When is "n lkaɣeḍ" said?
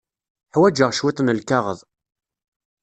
1.21-1.79